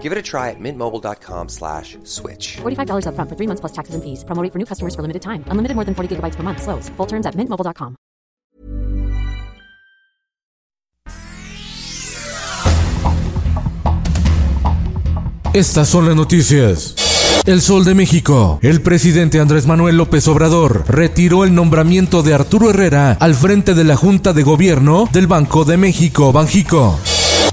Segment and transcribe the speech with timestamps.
[0.00, 2.56] Give it a try at mintmobile.com slash switch.
[2.62, 4.24] $45 upfront for three months plus taxes and fees.
[4.24, 5.44] Promo rate for new customers for limited time.
[5.52, 6.62] Unlimited more than 40 gigabytes per month.
[6.62, 6.88] Slows.
[6.96, 7.96] Full terms at mintmobile.com.
[15.52, 16.94] Estas son las noticias.
[17.44, 18.60] El Sol de México.
[18.62, 23.82] El presidente Andrés Manuel López Obrador retiró el nombramiento de Arturo Herrera al frente de
[23.82, 26.96] la Junta de Gobierno del Banco de México, Banjico.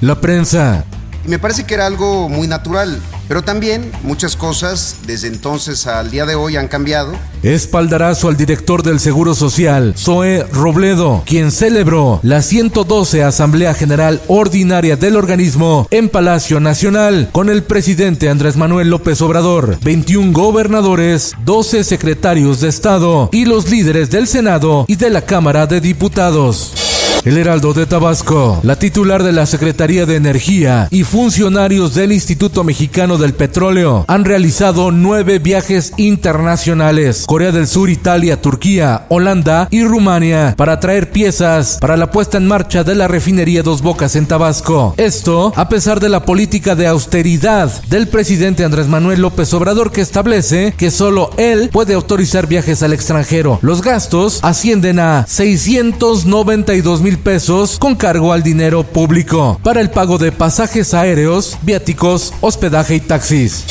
[0.00, 0.84] La prensa.
[1.28, 6.10] Y me parece que era algo muy natural, pero también muchas cosas desde entonces al
[6.10, 7.12] día de hoy han cambiado.
[7.42, 14.96] Espaldarazo al director del Seguro Social, Zoe Robledo, quien celebró la 112 Asamblea General Ordinaria
[14.96, 21.84] del organismo en Palacio Nacional con el presidente Andrés Manuel López Obrador, 21 gobernadores, 12
[21.84, 26.87] secretarios de Estado y los líderes del Senado y de la Cámara de Diputados.
[27.24, 32.62] El Heraldo de Tabasco, la titular de la Secretaría de Energía y funcionarios del Instituto
[32.62, 39.82] Mexicano del Petróleo han realizado nueve viajes internacionales, Corea del Sur, Italia, Turquía, Holanda y
[39.82, 44.26] Rumania, para traer piezas para la puesta en marcha de la refinería Dos Bocas en
[44.26, 44.94] Tabasco.
[44.96, 50.00] Esto a pesar de la política de austeridad del presidente Andrés Manuel López Obrador que
[50.00, 53.58] establece que solo él puede autorizar viajes al extranjero.
[53.60, 60.18] Los gastos ascienden a 692 mil pesos con cargo al dinero público para el pago
[60.18, 63.64] de pasajes aéreos, viáticos, hospedaje y taxis.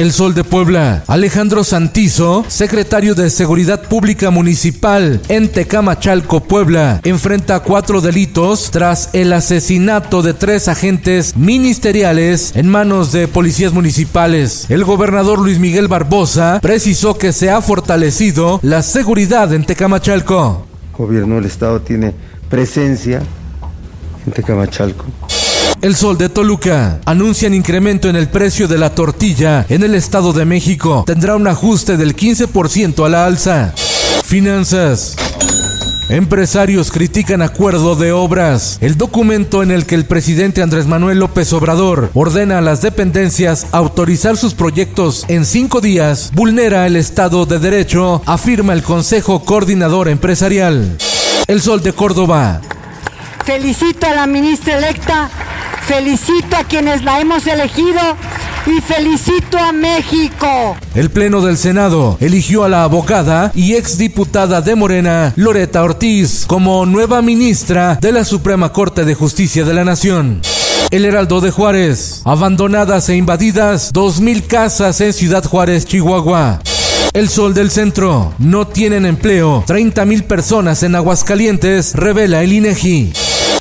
[0.00, 1.04] El Sol de Puebla.
[1.08, 9.30] Alejandro Santizo, secretario de Seguridad Pública Municipal en Tecamachalco, Puebla, enfrenta cuatro delitos tras el
[9.34, 14.64] asesinato de tres agentes ministeriales en manos de policías municipales.
[14.70, 20.66] El gobernador Luis Miguel Barbosa precisó que se ha fortalecido la seguridad en Tecamachalco.
[20.96, 22.14] Gobierno del estado tiene
[22.50, 23.22] presencia
[24.26, 25.06] en Tecamachalco.
[25.80, 30.34] El Sol de Toluca anuncian incremento en el precio de la tortilla en el Estado
[30.34, 31.04] de México.
[31.06, 33.72] Tendrá un ajuste del 15% a la alza.
[34.24, 35.16] Finanzas.
[36.10, 38.78] Empresarios critican acuerdo de obras.
[38.80, 43.68] El documento en el que el presidente Andrés Manuel López Obrador ordena a las dependencias
[43.70, 50.08] autorizar sus proyectos en cinco días vulnera el Estado de Derecho, afirma el Consejo Coordinador
[50.08, 50.98] Empresarial.
[51.50, 52.60] El Sol de Córdoba.
[53.44, 55.28] Felicito a la ministra electa,
[55.80, 57.98] felicito a quienes la hemos elegido
[58.66, 60.76] y felicito a México.
[60.94, 66.86] El Pleno del Senado eligió a la abogada y exdiputada de Morena, Loreta Ortiz, como
[66.86, 70.42] nueva ministra de la Suprema Corte de Justicia de la Nación.
[70.92, 72.22] El Heraldo de Juárez.
[72.26, 76.60] Abandonadas e invadidas 2.000 casas en Ciudad Juárez, Chihuahua.
[77.12, 78.34] El Sol del Centro.
[78.38, 79.64] No tienen empleo.
[79.66, 83.12] 30.000 personas en Aguascalientes, revela el INEGI.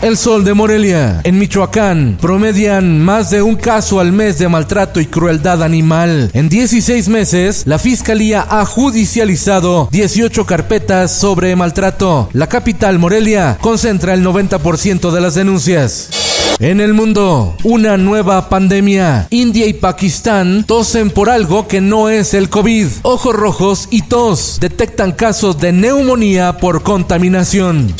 [0.02, 1.20] El Sol de Morelia.
[1.24, 6.30] En Michoacán promedian más de un caso al mes de maltrato y crueldad animal.
[6.34, 12.30] En 16 meses, la Fiscalía ha judicializado 18 carpetas sobre maltrato.
[12.34, 16.29] La capital Morelia concentra el 90% de las denuncias.
[16.62, 19.28] En el mundo, una nueva pandemia.
[19.30, 22.88] India y Pakistán tosen por algo que no es el COVID.
[23.03, 27.96] Ojos rojos y tos detectan casos de neumonía por contaminación.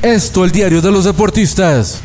[0.00, 2.02] Esto el diario de los deportistas.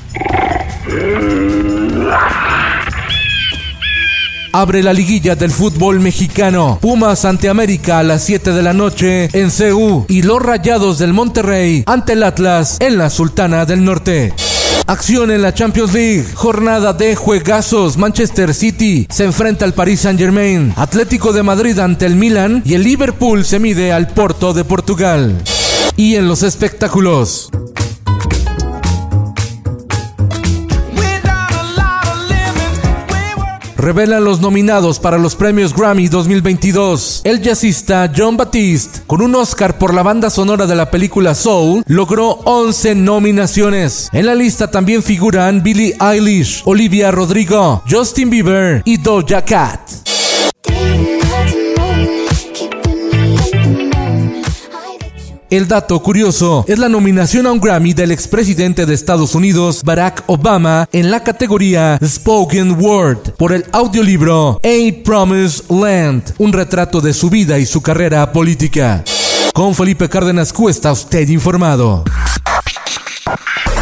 [4.51, 6.79] Abre la liguilla del fútbol mexicano.
[6.81, 11.13] Pumas ante América a las 7 de la noche en CU y los Rayados del
[11.13, 14.33] Monterrey ante el Atlas en la Sultana del Norte.
[14.87, 16.25] Acción en la Champions League.
[16.33, 17.97] Jornada de juegazos.
[17.97, 20.73] Manchester City se enfrenta al Paris Saint Germain.
[20.75, 22.63] Atlético de Madrid ante el Milan.
[22.65, 25.35] Y el Liverpool se mide al Porto de Portugal.
[25.95, 27.49] Y en los espectáculos.
[33.89, 37.21] Revelan los nominados para los premios Grammy 2022.
[37.23, 41.81] El jazzista John Batiste, con un Oscar por la banda sonora de la película Soul,
[41.87, 44.07] logró 11 nominaciones.
[44.13, 49.88] En la lista también figuran Billie Eilish, Olivia Rodrigo, Justin Bieber y Doja Cat.
[55.49, 60.23] El dato curioso es la nominación a un Grammy del expresidente de Estados Unidos, Barack
[60.27, 67.13] Obama, en la categoría Spoken Word por el audiolibro A Promised Land, un retrato de
[67.13, 69.03] su vida y su carrera política.
[69.51, 72.03] Con Felipe Cárdenas Q está usted informado.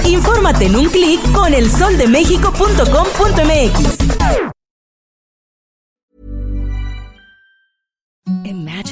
[0.06, 4.17] Infórmate en un clic con elsoldemexico.com.mx.